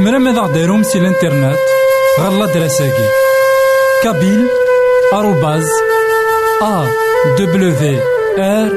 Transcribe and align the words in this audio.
تمرم 0.00 0.28
إذا 0.28 0.40
غديرهم 0.40 0.82
سي 0.82 0.98
الانترنت 0.98 1.58
غالا 2.20 2.46
دراساكي 2.54 3.08
كابيل 4.02 4.46
آروباز 5.12 5.66
أ 6.62 6.86
دبليو 7.38 8.00
آر 8.38 8.72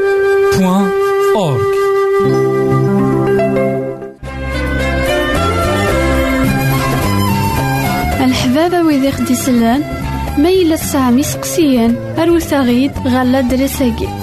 بوان 0.58 0.92
أورك 1.36 1.74
الحبابة 8.22 8.82
ويدي 8.82 9.12
خدي 9.12 9.36
سلان 9.36 9.84
ميلا 10.38 10.74
السامي 10.74 11.24
سقسيان 11.24 12.16
أروثاغيد 12.18 12.92
غالا 13.08 13.42
دراساكي 13.42 14.23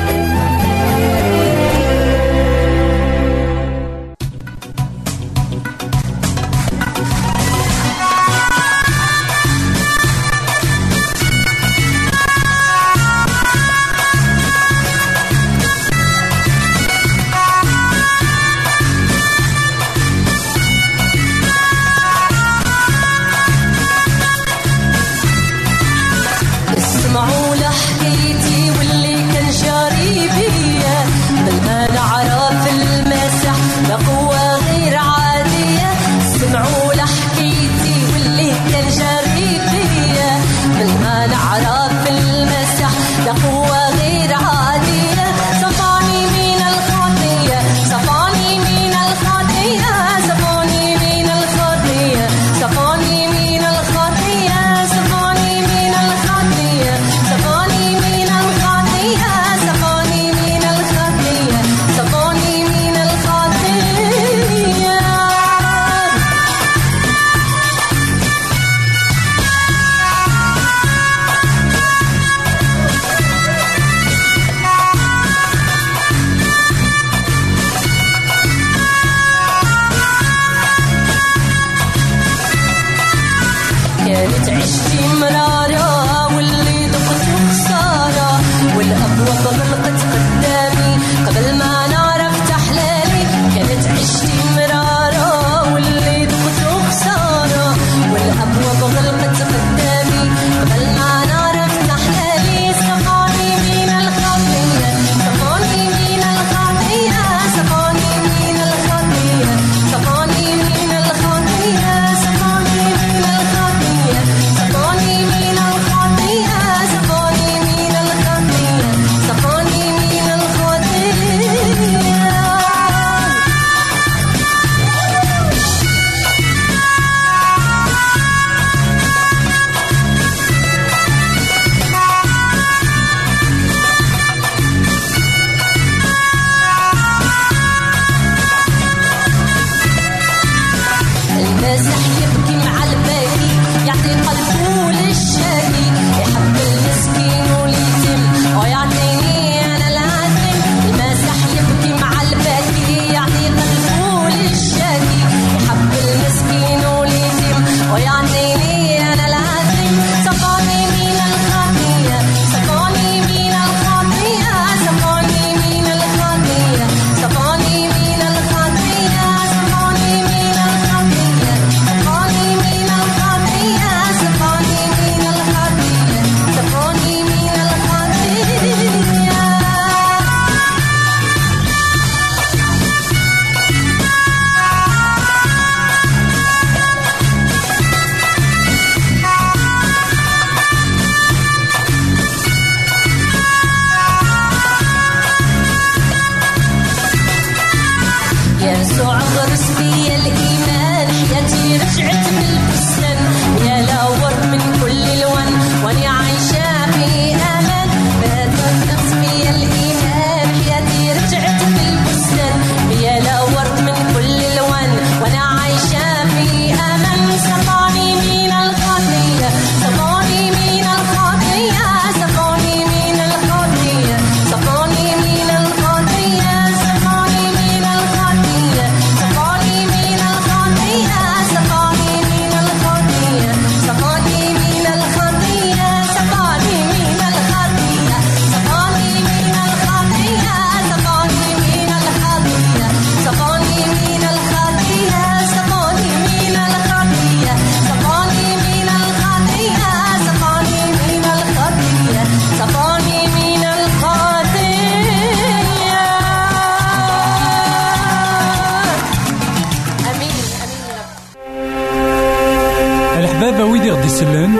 الحبابة 263.51 263.71
ويدي 263.71 263.91
غدي 263.91 264.05
يسلن 264.05 264.55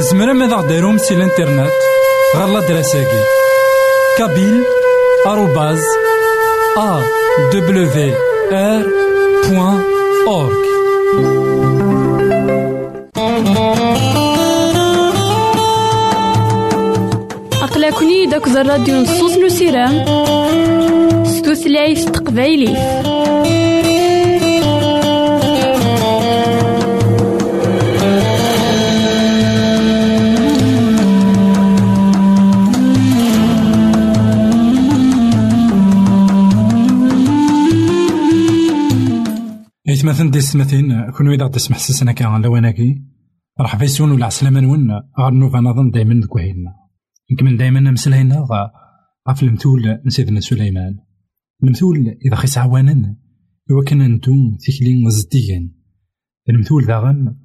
زمرا 0.00 0.32
ماذا 0.32 0.56
غديرهم 0.56 0.98
سي 0.98 1.14
الانترنت 1.14 1.70
غالا 2.36 2.60
دراساكي 2.60 3.22
كابيل 4.18 4.64
آروباز 5.26 5.82
أ 6.78 7.00
دبليو 7.52 8.14
آر 8.52 8.82
بوان 9.48 9.82
أورك 10.26 10.66
أقلكني 17.62 18.26
داك 18.26 18.46
الراديو 18.48 18.96
نصوص 18.96 19.36
نسيرام 19.36 20.04
ستوثلايف 21.24 22.04
إثمثن 40.06 40.30
دي 40.30 40.40
سمثين 40.40 41.10
كون 41.10 41.32
إذا 41.32 41.44
غدي 41.44 41.58
سمح 41.58 41.78
سسنا 41.78 42.12
كان 42.12 42.42
لواناكي 42.42 43.02
راح 43.60 43.76
فيسون 43.76 44.10
ولا 44.10 44.26
عسلامة 44.26 44.60
نون 44.60 44.90
غار 45.20 45.34
نوفا 45.34 45.58
نظن 45.60 45.90
دايما 45.90 46.14
ذكوهينا 46.14 46.74
نكمل 47.32 47.56
دايما 47.56 47.90
مسلاينا 47.90 48.46
غاف 49.28 49.42
المثول 49.42 50.00
نسيدنا 50.06 50.40
سليمان. 50.40 50.98
المثول 51.62 52.18
إذا 52.26 52.36
خيس 52.36 52.58
عوانا 52.58 53.16
إوا 53.70 53.84
كان 53.84 54.12
نتو 54.12 54.32
تيكلي 54.60 55.10
زديا 55.10 55.72
المثول 56.48 56.86
داغن 56.86 57.36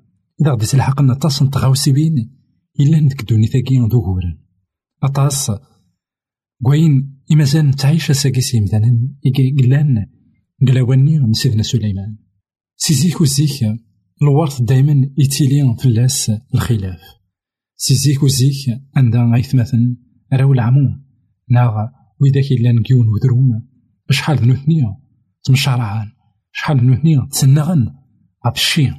إذا 0.42 0.52
غدي 0.52 0.66
تلحق 0.66 1.02
نطاس 1.02 1.44
نتغاوسي 1.44 1.92
بين 1.92 2.38
إلا 2.80 3.00
ندك 3.00 3.30
دوني 3.30 3.48
ثاكي 3.48 3.80
ذكورا 3.80 4.38
أطاس 5.04 5.52
كوين 6.64 7.22
إمازال 7.32 7.74
تعيش 7.74 8.12
ساكي 8.12 8.62
مثلا 8.62 9.10
قلان 9.60 10.06
قلاواني 10.68 11.20
نسيدنا 11.20 11.64
سليمان. 11.64 12.31
سيزيك 12.84 13.22
وزيك 13.22 13.80
الورث 14.22 14.62
دايما 14.62 15.10
يتيلي 15.18 15.76
فلاس 15.84 16.32
الخلاف 16.54 17.00
سيزيك 17.76 18.24
وزيك 18.24 18.82
عندها 18.96 19.32
غيثمثن 19.34 19.98
راو 20.34 20.54
العموم 20.54 21.04
ناغ 21.50 21.88
ويداك 22.22 22.52
إلا 22.52 22.72
نكيون 22.72 23.08
ودروم 23.08 23.68
شحال 24.10 24.38
ذنو 24.38 24.56
ثنيا 24.56 24.98
تمشارعان 25.44 26.12
شحال 26.52 26.78
ذنو 26.78 26.96
ثنيا 26.96 27.28
تسنغن 27.32 27.94
غاب 28.46 28.56
الشي 28.56 28.92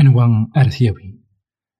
أنوا 0.00 0.46
أرثياوي 0.56 1.20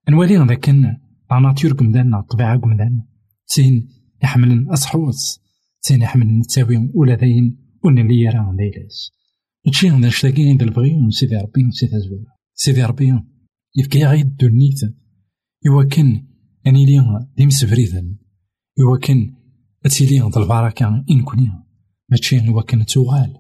أنوالي 0.09 0.37
لا 0.37 1.39
ناتيور 1.41 1.73
قمدان 1.73 2.15
الطبيعة 2.15 2.59
قمدان 2.59 3.03
تين 3.49 3.89
يحملن 4.23 4.71
أصحوص 4.71 5.41
تين 5.83 6.03
يحملن 6.03 6.43
تساوي 6.43 6.91
ولا 6.95 7.17
ذاين 7.17 7.59
ونلي 7.85 8.29
راه 8.29 8.57
ليلاس 8.59 9.20
هادشي 9.67 9.91
أنا 9.91 10.07
نشتاقي 10.07 10.43
عند 10.49 10.63
البغي 10.63 10.97
من 10.97 11.11
سيدي 11.11 11.37
ربي 11.37 11.63
من 11.63 11.71
سيدي 11.71 11.93
سيدي 12.55 12.85
ربي 12.85 13.13
يفكي 13.77 14.05
غير 14.05 14.25
الدنيت 14.25 14.81
إوا 15.67 15.85
كان 15.85 16.27
أني 16.67 16.87
لي 16.87 17.27
ديم 17.37 17.51
سفريدا 17.51 18.19
إوا 18.81 18.99
كان 18.99 19.35
أتيلي 19.87 20.21
غد 20.21 20.39
البركة 20.39 21.05
إن 21.11 21.23
كوني 21.23 21.49
ماشي 22.09 22.49
إوا 22.49 22.63
كان 22.63 22.87
توغال 22.87 23.35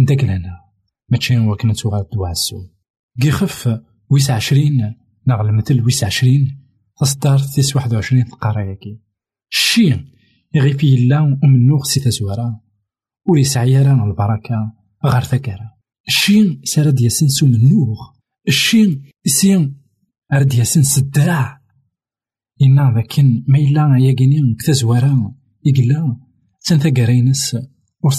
نداك 0.00 0.24
لهنا 0.24 0.60
ماشي 1.08 1.38
إوا 1.38 1.56
كان 1.56 1.72
توغال 1.72 2.06
دواسو 2.12 2.56
كي 3.20 3.30
خف 3.30 3.80
ويس 4.10 4.30
عشرين 4.30 4.94
ناغ 5.26 5.40
المثل 5.40 5.80
ويس 5.84 6.04
عشرين 6.04 6.60
تصدر 7.00 7.38
تيس 7.38 7.76
واحد 7.76 7.94
وعشرين 7.94 8.26
القراياكي 8.26 9.00
الشي 9.52 9.96
يغي 10.54 10.72
فيه 10.72 11.08
لا 11.08 11.20
ومنوغ 11.20 11.82
سي 11.82 12.00
تزوارا 12.00 12.60
ولي 13.28 13.44
سعيارا 13.44 14.04
البركة 14.04 14.79
غار 15.06 15.24
ثكارا 15.24 15.70
الشي 16.08 16.60
سرد 16.64 17.00
ياسن 17.00 17.28
سو 17.28 17.46
منوغ 17.46 17.98
الشي 18.48 19.00
سي 19.26 19.72
رد 20.32 20.54
ياسن 20.54 20.82
سدراع 20.82 21.60
إنا 22.62 22.92
ذاكن 22.94 23.44
ما 23.48 23.58
إلا 23.58 24.56
كتزوارا 24.58 25.34
يقلا 25.64 26.16
تن 26.64 26.78
ثقارينس 26.78 27.56
ور 28.02 28.12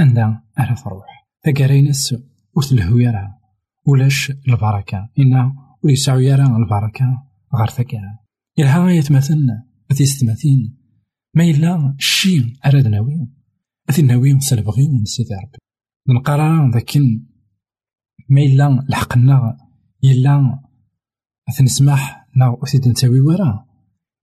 أندا 0.00 0.40
أرا 0.58 0.74
تروح 0.74 1.28
ثقارينس 1.46 2.14
ور 2.54 2.62
تلهو 2.62 2.98
يرا 2.98 3.38
ولاش 3.86 4.32
البركة. 4.48 5.10
إنا 5.18 5.52
ور 5.84 5.90
يسعو 5.90 6.18
يرا 6.18 6.56
البركة 6.56 7.24
غار 7.56 7.70
ثكارا 7.70 8.18
يلها 8.58 8.90
يتمثل 8.90 9.46
أتيستمثين 9.90 10.78
ما 11.34 11.44
إلا 11.44 11.94
الشي 11.98 12.54
أراد 12.66 12.86
ناوي. 12.86 13.28
أثي 13.90 14.02
ناوي 14.02 14.40
سلبغي 14.40 14.88
من 14.88 15.04
سيدي 15.04 15.34
ربي 15.34 15.58
نقرا 16.08 16.70
ذاكن 16.74 17.24
ما 18.28 18.40
إلا 18.40 18.86
لحقنا 18.88 19.56
إلا 20.04 20.60
نسمح 21.62 22.28
نا 22.36 22.56
أثيد 22.62 22.88
نتاوي 22.88 23.20
ورا 23.20 23.68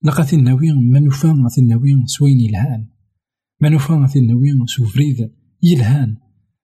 لقا 0.04 0.24
ثي 0.24 0.38
ناوي 0.38 0.72
ما 0.72 1.00
نوفا 1.00 1.48
ثي 1.56 1.62
ناوي 1.62 2.04
سوين 2.06 2.40
يلهان. 2.40 2.88
ما 3.62 3.70
نوفا 3.70 4.08
ثي 4.08 4.20
ناوي 4.20 4.48
سوفريد 4.66 5.32
يلهان. 5.64 6.18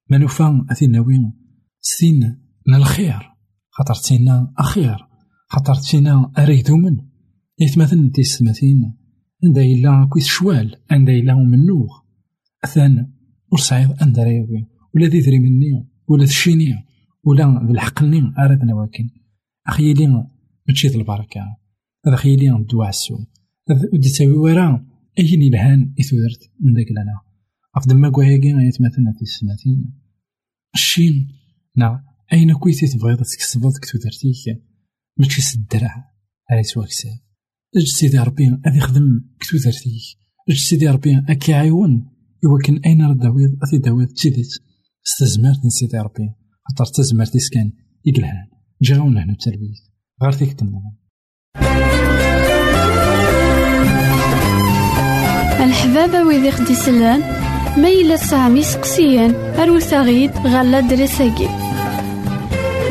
ما 0.09 0.17
نوفا 0.17 0.65
ثي 0.73 0.87
ناوي 0.87 1.33
سين 1.79 2.41
الخير 2.69 3.31
خاطر 3.69 3.93
تينا 3.93 4.53
أخير 4.57 4.97
خاطر 5.47 5.75
تينا 5.75 6.31
أريد 6.37 6.71
من. 6.71 6.97
يتمثل 7.59 8.11
تيسمثين 8.11 8.97
عندها 9.43 9.63
إلا 9.63 10.07
كويس 10.11 10.25
شوال. 10.25 10.75
عندها 10.91 11.15
إلا 11.15 11.35
منوغ 11.35 11.99
أثان 12.63 13.13
ورصعيد 13.51 13.89
عندها 14.01 14.23
ريوي 14.23 14.67
ولا 14.95 15.07
ذي 15.07 15.19
ذري 15.19 15.39
مني 15.39 15.87
ولا 16.07 16.25
تشيني 16.25 16.85
ولا 17.23 17.65
بالحقلني 17.67 18.33
أردنا 18.39 18.75
ولكن. 18.75 19.09
أخيلي 19.67 20.27
ماشي 20.67 20.87
البركة. 20.87 21.41
هذا 22.07 22.15
خيلي 22.15 22.49
ندو 22.49 22.83
عسو 22.83 23.17
ودي 23.93 24.09
تساوي 24.09 24.33
ورا. 24.33 24.91
أيني 25.19 25.49
لهان 25.49 25.93
إثودرت 25.99 26.51
من 26.59 26.73
داك 26.73 26.91
لنا 26.91 27.21
أفضل 27.75 27.95
ما 27.95 28.09
كواياكي 28.09 28.53
غيتمثلنا 28.53 29.13
في 29.13 29.21
السنتين 29.21 29.93
الشين 30.75 31.27
نا 31.75 32.03
أين 32.33 32.53
كويتي 32.53 32.87
تبغيض 32.87 33.17
تكسبض 33.17 33.77
كتودرتيك 33.81 34.61
ماشي 35.17 35.41
سدرع 35.41 36.11
هاي 36.51 36.63
سوا 36.63 36.85
كساب 36.85 37.19
اج 37.77 37.85
سيدي 37.85 38.17
ربي 38.17 38.47
أذي 38.67 38.79
خدم 38.79 39.23
كتودرتيك 39.39 40.01
اج 40.49 40.55
سيدي 40.55 40.87
ربي 40.87 41.23
أكي 41.29 41.53
عيون؟ 41.53 42.07
إوا 42.45 42.59
كان 42.63 42.77
أين 42.85 43.01
رد 43.01 43.17
داويض 43.17 43.63
أثي 43.63 43.77
داويض 43.77 44.07
استزمرت 45.07 45.65
نسيتي 45.65 45.97
ربي. 45.97 46.29
خاطر 46.69 46.85
تزمرت 46.93 47.31
كان 47.53 47.71
يقلهان 48.05 48.47
جاونا 48.81 49.23
هنا 49.23 49.31
التلبيت 49.31 49.81
غير 50.23 50.31
فيك 50.31 50.53
تنظم 50.53 50.81
الحبابة 55.63 56.23
ويدي 56.23 56.51
خدي 56.51 56.75
سلان 56.75 57.19
ما 57.77 57.87
إلا 57.87 58.15
سامي 58.15 58.63
سقسيان 58.63 59.35
أروسا 59.35 60.01
غيد 60.01 60.31
غالا 60.31 60.79
دريساكي. 60.79 61.49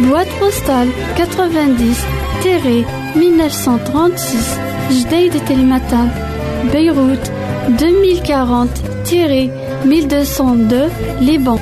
بواد 0.00 0.26
بوستال 0.40 0.88
90 1.16 1.94
تيري 2.42 2.84
1936 3.16 4.60
جديد 4.90 5.44
تلمتان 5.44 6.10
بيروت 6.72 7.32
2040 7.68 8.68
تيري 9.04 9.69
1202 9.84 10.90
لبنان 11.20 11.58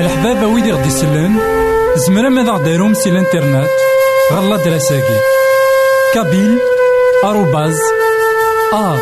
الحبابة 0.00 0.46
ويدي 0.46 0.72
غدي 0.72 0.88
يسلن 0.88 1.38
زمرا 1.96 2.28
ماذا 2.28 2.50
غديرهم 2.50 2.94
سي 2.94 3.10
الإنترنت؟ 3.10 3.70
غالا 4.32 4.56
دراساكي. 4.56 5.20
كابيل 6.14 6.58
آروباز 7.24 7.78
أ 8.72 8.96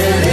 Seré 0.00 0.29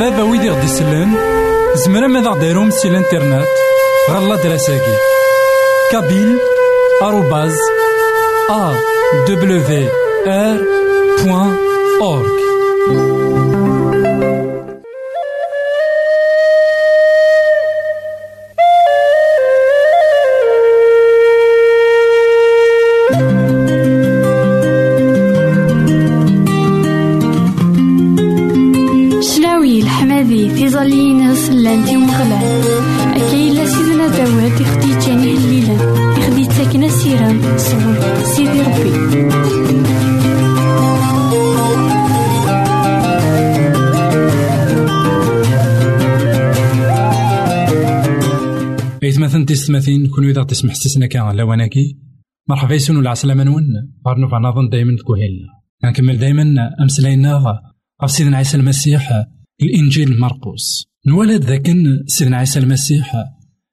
بابا 0.00 0.22
ويدي 0.22 0.50
غدي 0.50 0.64
يسلم 0.64 1.16
زمرا 1.74 2.06
ماذا 2.06 2.30
غديرهم 2.30 2.70
سي 2.70 2.88
الانترنت 2.88 3.46
غالا 4.10 4.36
دراساكي 4.36 4.96
كابيل 5.92 6.38
آروباز 7.02 7.56
أ 8.50 8.72
إيثماثن 49.30 49.46
تيستماثين 49.46 50.06
كون 50.06 50.28
إذا 50.28 50.42
تسمح 50.42 50.74
سسنا 50.74 51.06
كان 51.06 51.36
لواناكي 51.36 51.96
مرحبا 52.48 52.74
يسون 52.74 53.06
عسلامة 53.06 53.44
نون. 53.44 53.64
غار 54.06 54.18
نوفا 54.18 54.38
نظن 54.38 54.68
دايما 54.68 54.96
تكوهيلنا 54.96 55.48
نكمل 55.84 56.18
دايما 56.18 56.54
أمسلاينا 56.82 57.34
غف 58.02 58.10
سيدنا 58.10 58.36
عيسى 58.36 58.56
المسيح 58.56 59.24
الإنجيل 59.62 60.20
مرقوس. 60.20 60.86
نولد 61.06 61.44
ذاكن 61.44 62.04
سيدنا 62.06 62.36
عيسى 62.36 62.58
المسيح. 62.58 63.12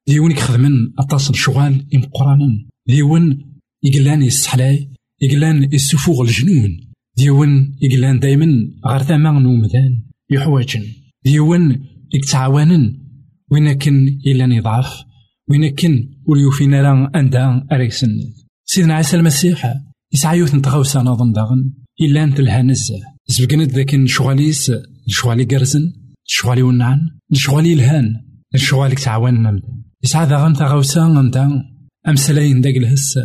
ديون 0.07 0.31
يخدمن 0.31 0.71
أتصل 0.99 1.35
شغال 1.35 1.85
إمقرانا 1.95 2.67
ديون 2.87 3.39
يقلان 3.83 4.21
يسحلاي. 4.21 4.89
يقلان 5.21 5.69
يسفوغ 5.73 6.21
الجنون. 6.21 6.77
ديون 7.17 7.75
يقلان 7.81 8.19
دايما 8.19 8.47
غير 8.87 9.01
ثمان 9.01 9.43
نومذان 9.43 10.03
يحواجن. 10.29 10.83
ديون 11.25 11.85
يتعاونن 12.13 12.99
وين 13.51 13.73
كن 13.73 14.19
إلا 14.25 14.55
يضعف. 14.55 15.06
وين 15.49 15.75
كن 15.75 16.09
وليوفينا 16.25 16.81
راه 16.81 17.11
أندا 17.15 17.67
أريسن. 17.71 18.09
سيدنا 18.65 18.93
عيسى 18.93 19.17
المسيح 19.17 19.73
يسعى 20.13 20.37
يوث 20.37 20.55
نتغوسا 20.55 20.99
نظن 20.99 21.31
داغن. 21.31 21.73
إلا 22.01 22.23
أنت 22.23 22.41
لها 22.41 22.61
نزة. 22.61 22.99
سبقنت 23.27 23.71
ذاك 23.71 24.05
شغاليس 24.05 24.71
شغالي 25.07 25.43
قرزن 25.43 25.93
شغالي 26.25 26.61
ونعن 26.61 26.99
شغالي 27.33 27.73
الهان 27.73 28.15
شغالي 28.55 28.95
تعاون 28.95 29.33
نمدا 29.33 29.67
يسعى 30.03 30.27
داغن 30.27 30.53
تغوسا 30.53 31.07
نمدا. 31.07 31.63
أمسلاي 32.07 32.53
داك 32.53 32.77
الهس 32.77 33.19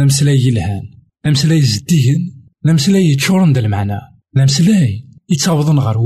أمسلاي 0.00 0.48
الهان 0.48 0.82
أمسلاي 1.26 1.60
زديين 1.60 2.44
أمسلاي 2.66 3.10
يتشورن 3.10 3.52
دا 3.52 3.60
المعنى 3.60 3.98
أمسلاي 4.36 5.04
يتعوضن 5.30 5.78
غير 5.78 5.96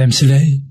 أمسلاي 0.00 0.62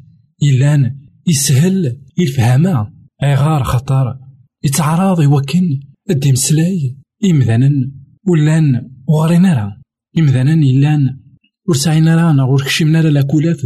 إلان 0.43 0.97
يسهل 1.27 1.97
يفهما. 2.17 2.98
غار 3.23 3.63
خطر. 3.63 4.17
يتعرض 4.63 5.21
يوكن 5.21 5.79
أدي 6.09 6.31
مسلاي. 6.31 6.97
إمذانا 7.25 7.91
ولان. 8.27 8.91
وغرينا 9.07 9.53
راه 9.53 9.81
إمذانا 10.19 10.53
إلان 10.53 11.19
ور 11.67 11.75
رانا 12.15 12.43
ور 12.43 12.63
كشمنا 12.63 13.01
لا 13.01 13.21
كولات 13.21 13.61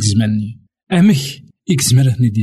كزماني 0.00 0.60
أمك 0.92 1.16
دي 2.30 2.42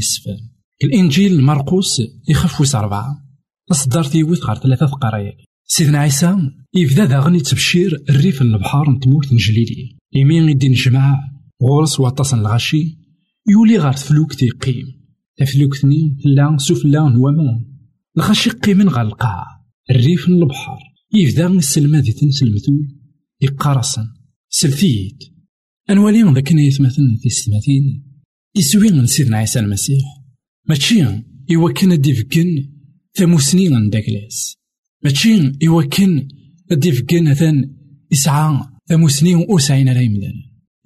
الإنجيل 0.84 1.42
مرقوس 1.42 2.02
يخف 2.30 2.62
ويس 2.62 2.76
أربعة. 2.76 3.26
أصدر 3.72 4.04
تيوث 4.04 4.46
غير 4.46 4.56
ثلاثة 4.56 4.86
قرايات 4.86 5.38
سيدنا 5.66 5.98
عيسى. 5.98 6.38
يبدا 6.76 7.06
داغني 7.06 7.40
تبشير. 7.40 8.04
الريف 8.10 8.42
البحار 8.42 8.92
نتمورت 8.92 9.34
نجليلي. 9.34 9.98
يمين 10.14 10.50
يدي 10.50 10.70
نجمع. 10.70 11.20
غورس 11.64 12.00
واتصن 12.00 12.40
الغاشي 12.40 12.98
يولي 13.50 13.78
غار 13.78 13.94
تفلوك 13.94 14.34
تيقيم. 14.34 15.01
تفلوك 15.46 15.76
ثنين 15.76 16.18
لا 16.26 16.58
سفلا 16.60 17.00
نوامان 17.00 17.66
الغاشي 18.18 18.50
قيمن 18.50 18.90
غار 18.90 19.08
القاع. 19.08 19.46
الريف 19.92 20.28
البحر. 20.28 20.78
يبدا 21.14 21.48
السلمة 21.48 22.00
ذي 22.00 22.12
تنس 22.12 22.44
المثول 22.44 22.96
يقارصن. 23.42 24.08
سلثيت 24.50 25.24
أنوالي 25.90 26.34
ذاك 26.34 26.52
يتمثل 26.52 27.18
في 27.22 27.26
السماثين 27.26 28.04
يسوي 28.56 28.92
من 28.92 29.06
سيدنا 29.06 29.38
عيسى 29.38 29.60
المسيح. 29.60 30.04
ماشي 30.70 31.06
يوكن 31.50 32.02
ديفكن 32.02 32.70
ثموسنين 33.14 33.74
عند 33.74 33.92
داكلاس 33.92 34.58
ماشي 35.04 35.52
يوكن 35.62 36.28
ديفكن 36.72 37.34
ثان 37.34 37.76
يسعى 38.12 38.60
ثموسنين 38.90 39.46
وسعين 39.50 39.90
على 39.90 40.06
يمدان 40.06 40.34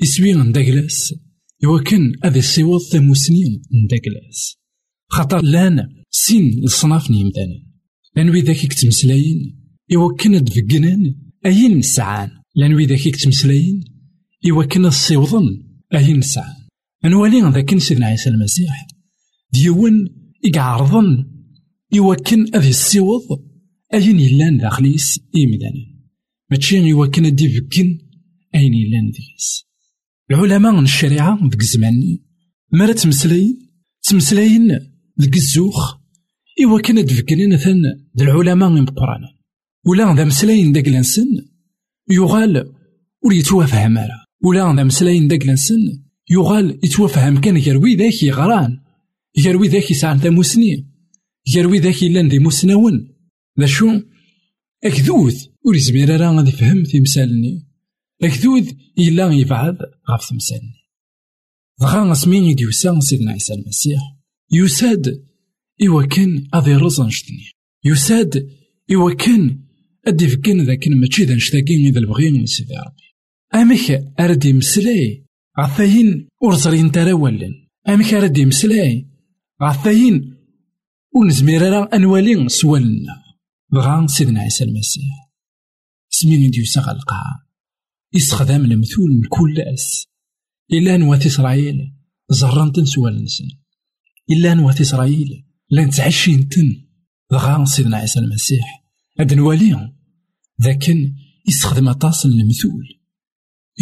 يسوي 0.02 0.34
عند 0.34 0.54
داكلاس 0.54 1.14
يوكن 1.66 2.14
هذا 2.24 2.40
السيوط 2.40 2.82
ثموسنين 2.82 3.62
عند 3.74 3.90
داكلاس 3.90 4.58
خاطر 5.10 5.42
لأن 5.42 5.78
سين 6.10 6.64
الصناف 6.64 7.12
نيمدان 7.12 7.52
لأن 8.16 8.30
وذاك 8.30 8.64
يكتمسلاين 8.64 9.40
يوكن 9.90 10.44
دفكنان 10.44 11.16
أين 11.46 11.82
سعان. 11.82 12.30
لأن 12.56 12.74
وذاك 12.74 13.06
يكتمسلاين 13.06 13.84
يوكن 14.44 14.86
الصيوضن 14.86 15.64
أين 15.94 16.22
سعان. 16.22 16.56
نوالي 17.06 17.42
ذاك 17.42 17.78
سيدنا 17.78 18.06
عيسى 18.06 18.30
المسيح 18.30 18.88
ديون 19.54 19.94
يقعرضن 20.44 21.26
يوكن 21.92 22.56
أذي 22.56 22.70
السيوض 22.70 23.22
أين 23.94 24.20
يلان 24.20 24.58
داخليس 24.58 25.20
إيمدانا. 25.36 25.86
ماشي 26.52 26.78
يوكن 26.78 27.36
دي 27.36 27.50
فكن 27.50 27.98
أين 28.56 28.74
يلان 28.74 29.12
ديس. 29.12 29.66
العلماء 30.32 30.80
الشريعة 30.80 31.40
ذيك 31.44 31.62
الزمان 31.62 32.18
مرا 32.74 32.94
تمسلاين 32.94 33.58
تمسلاين 34.10 34.80
ذيك 35.22 35.36
الزوخ 35.36 35.98
يوكن 36.62 37.06
دفكنين 37.06 37.58
ثان 37.58 37.82
العلماء 38.22 38.70
من 38.70 38.78
القرآن. 38.82 39.22
ولا 39.86 40.16
ذا 40.16 40.26
مسلاين 40.26 40.72
داك 40.72 40.88
الإنسان 40.88 41.26
يغال 42.10 42.74
ولي 43.24 43.38
يتوافهم 43.38 43.98
ولا 44.44 44.76
ذا 44.76 44.84
مسلاين 44.84 45.28
داك 45.28 45.44
الإنسان 45.44 46.04
يغال 46.32 46.80
يتوافهم 46.84 47.42
كان 47.42 47.58
يروي 47.58 47.96
ذاك 47.96 48.24
يغران. 48.24 48.78
يروي 49.38 49.68
ذاك 49.68 49.92
يسعى 49.92 50.18
ثموسني 50.18 50.88
يروي 51.56 51.80
ذاك 51.80 52.04
يلان 52.04 52.28
ذي 52.30 52.40
مسنون. 52.40 53.16
ذا 53.60 53.66
شو؟ 53.66 54.00
أكذوذ 54.84 55.36
ور 55.66 55.76
يزمير 55.76 56.22
راه 56.22 56.36
غادي 56.36 56.50
يفهم 56.50 56.84
تمثالني 56.84 57.75
أكذوذ 58.24 58.72
يلا 58.98 59.32
يبعد 59.32 59.78
غاف 60.10 60.30
تمثالني 60.30 60.86
دغا 61.80 62.12
اسمين 62.12 62.44
يديوسا 62.44 63.00
سيدنا 63.00 63.32
عيسى 63.32 63.54
المسيح 63.54 64.00
يساد 64.52 65.26
إوا 65.88 66.06
كان 66.06 66.48
أذي 66.56 66.76
رزن 66.76 67.10
شتني 67.10 67.52
يساد 67.86 68.50
إوا 68.92 69.14
كان 69.14 69.60
أدي 70.08 70.28
فكان 70.28 70.66
ذاك 70.66 70.88
ماشي 70.88 71.24
ذا 71.24 71.36
نشتاقين 71.36 71.86
إذا 71.88 72.00
البغي 72.00 72.32
من 72.32 72.46
سيدي 72.46 72.74
ربي 72.74 73.06
أمك 73.56 74.14
أردي 74.20 74.54
مسلاي 74.54 75.26
عثاين 75.58 76.28
ورزرين 76.42 76.92
ترى 76.92 77.14
ولن 77.14 77.54
أمك 77.90 78.14
أردي 78.14 78.46
مسلاي 78.46 79.08
عثاين 79.62 80.36
ونزمير 81.16 81.62
راه 81.62 81.90
أنوالي 81.94 82.50
سوالنا 82.50 83.24
بغا 83.74 84.08
سيدنا 84.08 84.40
عيسى 84.40 84.64
المسيح 84.64 85.32
سمين 86.10 86.42
يديوسا 86.42 86.82
غالقاع 86.82 87.45
يستخدم 88.16 88.66
المثول 88.66 89.12
من 89.12 89.24
كل 89.30 89.62
أس. 89.62 90.08
إلا 90.74 90.98
نوات 90.98 91.26
إسرائيل 91.26 91.94
زرنتن 92.30 92.86
سوال 92.86 93.24
نسن. 93.24 93.48
إلا 94.30 94.54
نوات 94.54 94.82
إسرائيل 94.82 95.46
لأن 95.70 95.90
تعشينتن 95.90 96.88
بغا 97.32 97.66
سيدنا 97.66 97.98
عيسى 97.98 98.20
المسيح. 98.20 98.86
هاد 99.20 99.34
نوالي 99.34 99.94
ذاكن 100.62 101.16
يستخدم 101.48 101.88
أطاس 101.88 102.26
المثول 102.26 102.88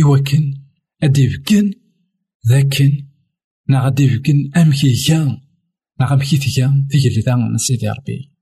إواكن 0.03 0.53
أدي 1.03 1.29
فكن. 1.29 1.73
ذاكن 2.49 3.07
نا 3.69 3.83
غادي 3.83 4.09
فكن 4.09 4.51
أمكي 4.57 5.03
كان 5.07 5.37
نا 5.99 6.05
غامكي 6.05 6.37
تيكا 6.37 6.87
تيجي 6.89 7.21
ذا 7.21 7.57
سيدي 7.57 7.89
ربي. 7.89 8.33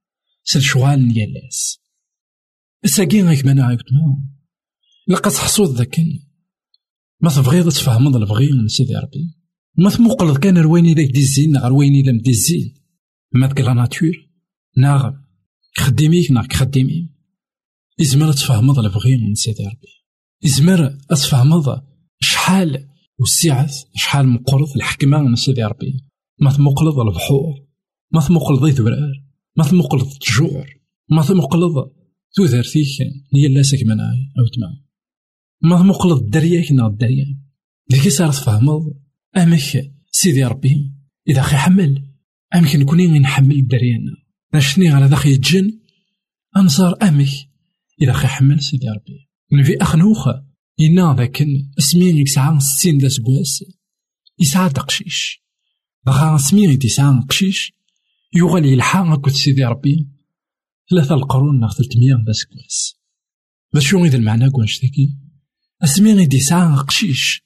سير 0.44 0.62
شوال 0.62 1.18
يالاس 1.18 1.80
الساقين 2.84 3.28
غيك 3.28 3.46
مانا 3.46 3.66
عاودنا 3.66 4.24
لقى 5.08 5.30
تحصود 5.30 5.70
ذاكن 5.70 6.20
ما 7.22 7.30
تبغيض 7.30 7.70
تفهمض 7.70 8.16
البغي 8.16 8.52
من 8.52 8.68
سيدي 8.68 8.96
ربي. 8.96 9.38
ما 9.78 9.90
تموقلض 9.90 10.38
كان 10.38 10.58
رويني 10.58 10.94
ذاك 10.94 11.12
دي 11.12 11.20
الزين 11.20 11.58
غير 11.58 11.74
ويني 11.74 12.04
لم 12.04 12.18
دي 12.18 12.30
الزين 12.30 12.74
ما 13.34 13.48
تقول 13.48 13.66
لا 13.66 13.74
ناتور. 13.74 14.30
ناغ 14.78 15.12
خديميك 15.78 16.32
ناغ 16.32 16.48
خديمي 16.54 17.10
يزمر 18.00 18.32
تفهمض 18.32 18.80
البغي 18.80 19.18
من 19.18 19.36
سيدي 19.36 19.64
ربي. 19.64 19.88
يزمر 20.44 20.98
تفهمض 21.10 21.82
شحال 22.20 22.88
والسعة 23.20 23.72
شحال 23.96 24.28
مقرض 24.28 24.76
الحكمة 24.76 25.22
من 25.22 25.36
سيدي 25.36 25.64
ربي. 25.64 26.06
ما 26.40 26.52
تمقلض 26.52 27.00
البحور. 27.00 27.68
ما 28.14 28.22
تمقلض 28.22 28.66
ذبرار 28.66 29.24
ما 29.58 29.64
تمقلض 29.64 30.12
التجوع 30.12 30.66
ما 31.10 31.24
تمقلض 31.24 31.92
تودرتيك 32.36 32.88
هي 33.36 33.48
لا 33.48 33.62
ساك 33.62 33.84
مناي. 33.84 34.32
أو 34.40 34.48
تما 34.54 34.91
ما 35.64 35.78
تمقلض 35.80 36.24
الدريا 36.24 36.70
كنا 36.70 36.88
الدريا 36.88 37.40
ذيك 37.92 38.08
صارت 38.08 38.36
تفهمض 38.36 38.94
أمك 39.38 39.94
سيدي 40.12 40.44
ربي 40.44 40.92
إذا 41.28 41.42
خي 41.42 41.56
حمل 41.56 42.08
أمك 42.56 42.76
نكوني 42.76 43.20
نحمل 43.20 43.60
الدريانا 43.60 44.12
نشني 44.56 44.90
على 44.90 45.06
ذاك 45.06 45.26
الجن 45.26 45.80
أنصار 46.58 46.98
أمك 47.04 47.30
إذا 48.02 48.14
خي 48.14 48.28
حمل 48.28 48.62
سيدي 48.62 48.88
ربي. 48.90 49.30
في 49.64 49.82
أخنوخة 49.82 50.46
إنا 50.80 51.16
ذاك 51.18 51.46
اسمين 51.80 52.18
يسعى 52.18 52.60
ستين 52.60 52.98
دا 52.98 53.10
سكواس 53.10 53.64
يسعى 54.40 54.70
دقشيش 54.70 55.44
بغا 56.06 56.38
سمين 56.38 56.80
يسعى 56.84 57.22
قشيش 57.30 57.74
يغال 58.36 58.66
يلحق 58.66 59.06
أكد 59.06 59.32
سيدي 59.32 59.66
ربي. 59.66 60.10
ثلاثة 60.90 61.16
القرون 61.16 61.60
ناغ 61.60 61.72
ثلثمية 61.72 62.16
دا 62.28 62.34
سكواس 62.34 62.96
باش 63.74 63.88
شو 63.88 64.06
إذا 64.06 64.18
المعنى 64.18 64.50
كواش 64.50 64.82
تاكي 65.82 65.92
اسمين 65.92 66.30
يسعى 66.34 66.76
قشيش. 66.76 67.42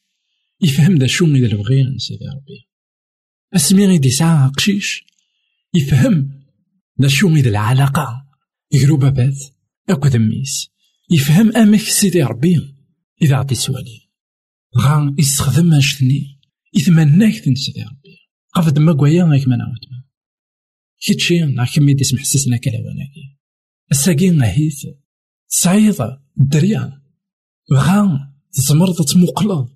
يفهم 0.62 0.98
دا 0.98 1.08
شو 1.08 1.26
إذا 1.26 1.46
البغي 1.46 2.00
سيدي 2.00 2.26
ربي. 2.26 2.70
اسمين 3.56 4.04
يسعى 4.04 4.50
قشيش. 4.50 5.04
يفهم 5.74 6.44
دا 6.98 7.08
شو 7.08 7.36
إذا 7.36 7.50
العلاقة. 7.50 8.26
يقرو 8.72 8.98
بابات 8.98 9.38
أكد 9.90 10.18
ميس 10.18 10.70
يفهم 11.12 11.56
أمك 11.58 11.80
سيدي 11.80 12.24
ربي. 12.24 12.76
إذا 13.22 13.36
عطي 13.36 13.56
سوالي. 13.56 14.10
غا 14.78 15.16
يستخدم 15.20 15.74
أشتني 15.74 16.40
يتمناك 16.74 17.34
سيدي 17.34 17.84
ربي. 17.84 18.18
قفد 18.54 18.80
ما 18.80 18.94
قويا 18.94 19.24
غايك 19.24 19.48
ما 19.48 19.56
نعاود 19.56 19.80
ما. 19.92 20.04
كيتشي 21.00 21.40
نا 21.40 21.66
كمي 21.66 21.94
دي 21.94 22.04
سمح 22.04 22.24
سيسنا 22.24 22.58
كلاواناكي 22.58 23.38
الساقي 23.92 24.30
نهيت. 24.30 24.82
صعيدة 25.48 26.24
الدريا 26.42 27.05
غا 27.74 28.32
تزمرض 28.54 29.06
تموقلض 29.14 29.70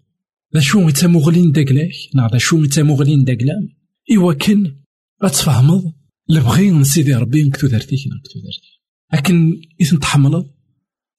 ذا 0.56 0.60
شو 0.60 0.90
يتموغلين 0.90 1.52
داكلاك 1.52 1.92
نا 2.16 2.28
ذا 2.32 2.38
شو 2.38 2.64
يتموغلين 2.64 3.24
داكلام 3.24 3.70
إوا 4.18 4.34
كن 4.34 4.76
غتفهمض 5.24 5.94
لبغي 6.30 6.84
سيدي 6.84 7.16
ربي 7.16 7.44
نكتو 7.44 7.68
دارتيك 7.68 8.00
نكتو 8.00 8.40
دارتيك 8.40 8.80
لكن 9.14 9.62
إذا 9.82 9.98
تحملض 9.98 10.50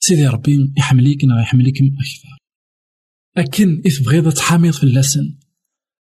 سيدي 0.00 0.26
ربي 0.26 0.72
يحمليك 0.78 1.24
نا 1.24 1.42
يحمليك 1.42 1.74
أكثر 1.82 2.36
أكن 3.36 3.82
إذ 3.86 4.04
بغيض 4.04 4.32
تحامي 4.32 4.72
في 4.72 4.84
اللسن 4.84 5.38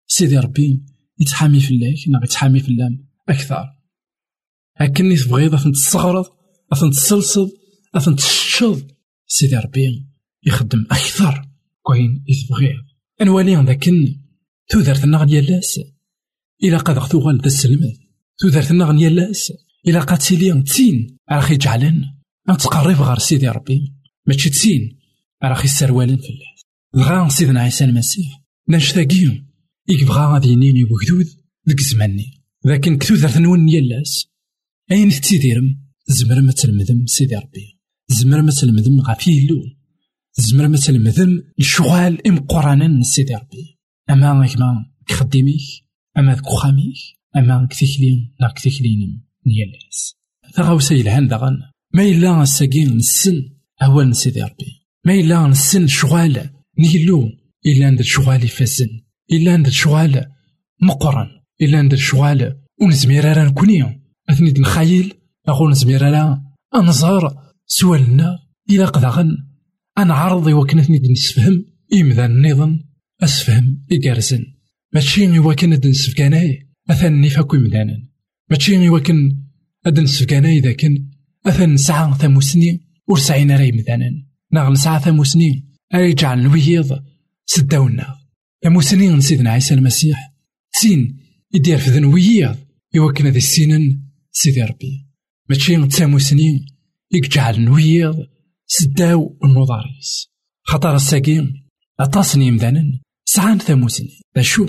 سيدي 0.07 0.39
ربي 0.39 0.83
يتحامي 1.21 1.61
في 1.61 1.71
الله 1.71 1.95
نا 2.09 2.21
يتحامي 2.25 2.61
في 2.61 2.69
اللام 2.69 3.09
أكثر 3.29 3.65
أكن 4.77 5.11
إذ 5.11 5.29
بغيض 5.29 5.55
أثن 5.55 5.73
تستغرض 5.73 6.27
أثن 6.73 6.91
تسلسل 6.91 7.51
أثن 7.95 8.17
تشد 8.17 8.93
سيدي 9.27 9.57
ربي 9.57 10.08
يخدم 10.49 10.87
أكثر. 10.91 11.49
كوين 11.83 12.25
إذ 12.29 12.49
بغيض 12.51 12.85
أنوالي 13.23 13.57
ذاكن 13.57 14.21
تودرت 14.69 15.05
النغ 15.05 15.25
لاس. 15.25 15.81
إلا 16.65 16.79
قد 16.79 16.99
غتوغال 16.99 17.39
ذا 17.39 17.47
السلمة 17.47 17.93
تودرت 18.39 18.71
النغ 18.71 18.93
لاس. 18.93 19.53
إلا 19.89 20.01
قد 20.01 20.19
تيلي 20.19 20.63
تين. 20.63 21.17
راخي 21.33 21.57
جعلن 21.57 22.05
نتقرب 22.51 23.03
غير 23.03 23.19
سيدي 23.19 23.49
ربي. 23.49 23.95
ماشي 24.27 24.51
تسين 24.51 24.99
راخي 25.45 25.65
السروالين 25.65 26.17
في 26.17 26.29
الله 26.29 26.51
بغا 26.95 27.29
سيدنا 27.29 27.61
عيسى 27.61 27.85
المسيح. 27.85 28.43
ناشتاقي 28.69 29.43
يبغى 29.89 30.21
غادي 30.21 30.49
ينيني 30.49 30.85
بوكدود 30.85 31.27
ديك 31.67 31.81
زماني. 31.81 32.43
لكن 32.65 32.99
كثوثر 32.99 33.41
نون 33.41 33.69
يلاس 33.69 34.27
أين 34.91 35.11
تيديرم 35.11 35.89
زمر 36.07 36.41
ما 36.41 36.53
تلمذم 36.53 37.07
سيدي 37.07 37.37
ربي. 37.37 37.79
زمر 38.09 38.43
ما 38.43 38.51
تلمذم 38.51 39.01
غافي 39.01 39.31
يلو 39.31 39.78
زمر 40.41 40.69
ما 40.69 40.77
تلمذم 40.77 41.43
الشغال 41.59 42.27
إم 42.27 42.39
قرانا 42.39 43.03
سيدي 43.03 43.35
ربي. 43.35 43.79
أما 44.11 44.47
كما 44.47 44.87
كخدميك 45.07 45.61
أما 46.19 46.35
ذك 46.35 46.47
خاميك 46.47 46.97
أما 47.37 47.67
كتيكلين 47.71 48.35
لا 48.41 48.53
كتيكلين 48.57 49.25
نيلاس 49.47 50.15
ثغاوسا 50.55 50.95
يلهان 50.95 51.29
دغن 51.29 51.57
ما 51.95 52.03
إلا 52.03 52.43
الساقين 52.43 52.97
نسن 52.97 53.51
أول 53.83 54.17
سيدي 54.17 54.43
ربي. 54.43 54.87
ما 55.07 55.15
إلا 55.15 55.47
نسن 55.47 55.87
شغال 55.87 56.51
نيلو. 56.79 57.29
إلا 57.67 57.87
عند 57.87 57.99
الشغال 57.99 58.45
يفزن. 58.45 58.89
إلا 59.33 59.53
عند 59.53 59.67
الشغال 59.67 60.27
مقرن. 60.83 61.27
إلا 61.63 61.79
عند 61.79 61.93
الشغال 61.93 62.57
ونزمير 62.81 63.25
راه 63.25 63.45
نكوني 63.45 64.03
أثني 64.31 64.51
نخايل 64.51 65.15
أقول 65.49 65.71
نزمير 65.71 66.03
راه 66.03 66.43
أنظار 66.75 67.53
سوالنا. 67.67 68.39
إلا 68.71 68.87
قدغن. 68.87 69.48
أنا 69.99 70.15
عرضي 70.15 70.53
وكنتني 70.53 70.99
نسفهم. 70.99 71.65
إمذا 71.93 72.27
النظام 72.27 72.85
أسفهم 73.23 73.85
إقارسن 73.93 74.45
ماشي 74.95 75.39
وكن 75.39 75.73
أد 75.73 75.87
نسفكاناي 75.87 76.69
أثني 76.91 77.31
فاكو 77.31 77.57
مدانا 77.57 78.09
ماشي 78.51 78.89
وكن 78.89 79.37
أد 79.87 80.01
نسفكاناي 80.01 80.59
إذا 80.59 80.73
كان 80.73 81.09
أثن 81.47 81.73
نسعى 81.73 82.15
ثموسني 82.19 82.81
ور 83.09 83.19
سعينا 83.19 83.57
راي 83.57 83.73
مثلا 83.73 84.25
ناغ 84.53 84.73
نسعى 84.73 85.01
ثموسني 85.01 85.69
أي 85.95 86.15
جعل 86.15 86.41
الويض 86.41 87.03
سداونا 87.47 88.17
ثموسني 88.65 89.21
سيدنا 89.21 89.51
عيسى 89.51 89.75
المسيح. 89.75 90.35
سين 90.73 91.17
يدير 91.55 91.79
في 91.79 91.91
ذنويض 91.91 92.57
يوكن 92.95 93.27
ذي 93.27 93.39
السنن 93.39 94.03
سيدي 94.33 94.63
ربي. 94.63 95.07
ماشي 95.51 95.89
ثموسني 95.89 96.67
يجعل 97.13 97.61
نويض 97.61 98.27
سداو 98.71 99.39
النضاريس 99.45 100.29
خطر 100.63 100.97
الساقين. 100.97 101.65
أطاسني 102.01 102.51
مذانا 102.51 103.01
سعان 103.25 103.59
ثموسني 103.59 104.21
باشو 104.35 104.67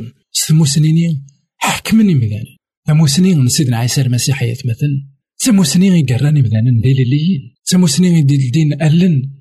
ثموسنيني 0.47 1.25
حكمني 1.57 2.15
مذانا 2.15 2.55
ثموسني 2.87 3.49
سيدنا 3.49 3.77
عيسى 3.77 4.01
المسيح 4.01 4.43
يتمثل 4.43 5.07
تموسني 5.45 6.01
قراني 6.01 6.41
مذانن 6.41 6.81
ديليليين 6.81 7.55
تموسني 7.65 8.21
ديل 8.21 8.51
دين 8.51 8.81
ألن. 8.81 9.31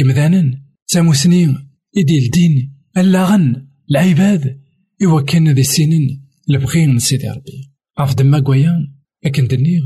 قمذانن 0.00 0.62
تموسني 0.88 1.54
يديل 1.96 2.30
دين 2.30 2.74
ألاغن. 2.96 3.68
العباد. 3.90 4.60
إوا 5.02 5.20
كان 5.20 5.48
ذي 5.48 5.60
السنين. 5.60 6.28
لبغين 6.48 6.98
سيدي 6.98 7.28
ربي. 7.28 7.72
عرف 7.98 8.14
دما 8.14 8.40
قويان 8.40 8.94
لكن 9.24 9.46
دنيغ. 9.46 9.82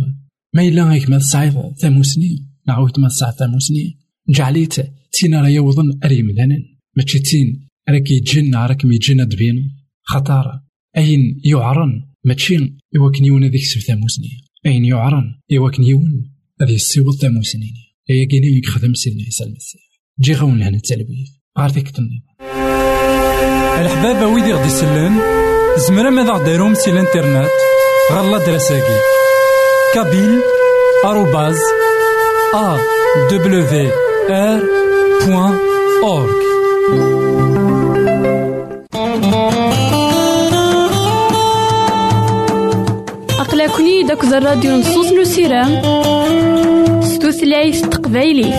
ما 0.54 0.62
إلا 0.62 0.82
غيك 0.82 1.10
ما 1.10 1.18
تصعيد 1.18 1.52
ثموسني 1.80 2.48
نعاود 2.68 3.00
ما 3.00 3.08
تصعيد 3.08 3.34
ثموسني 3.34 4.01
جعليت 4.28 4.74
تينا 5.12 5.42
راه 5.42 5.48
يوضن 5.48 5.98
أري 6.04 6.22
مذانن 6.22 6.62
ماشي 6.96 7.18
تين 7.18 7.68
راك 7.88 8.10
يجن 8.10 8.54
راك 8.54 8.84
ميجن 8.84 9.28
دبين 9.28 9.76
خطار 10.02 10.60
أين 10.96 11.40
يعرن؟ 11.44 12.02
ماشي 12.24 12.56
إوا 12.96 13.10
كان 13.10 13.24
يونا 13.24 13.46
ذيك 13.46 13.64
سب 13.64 13.80
ثموسني 13.80 14.28
أين 14.66 14.84
يعرن؟ 14.84 15.24
إيواكن 15.52 15.82
يون 15.82 16.30
هذه 16.60 16.74
السيوط 16.74 17.20
تامو 17.20 17.42
سنين 17.42 17.74
هي 18.10 18.26
كيني 18.26 18.58
يخدم 18.58 18.94
سيدنا 18.94 19.24
عيسى 19.24 19.44
المسيح. 19.44 19.80
جي 20.20 20.34
غون 20.34 20.58
لهنا 20.58 20.76
التلبيث 20.76 21.30
عارفك 21.56 21.88
تنظيم 21.88 22.22
الحبابة 23.80 24.26
ويدي 24.26 24.52
غدي 24.52 24.66
يسلم 24.66 25.20
زمرا 25.88 26.10
ماذا 26.10 26.32
غديرهم 26.32 26.74
سي 26.74 26.90
الانترنت 26.90 27.50
غالا 28.12 28.46
دراساكي. 28.46 29.00
كابيل 29.94 30.40
آروباز 31.04 31.58
أ 32.54 32.76
دبليو 33.30 34.11
أورك 36.02 36.42
أقلكني 43.40 44.02
داك 44.02 44.24
الراديو 44.24 44.76
نصوص 44.76 45.12
نسيرام 45.12 45.82
ستوثلايف 47.02 47.86
تقبايلي 47.86 48.52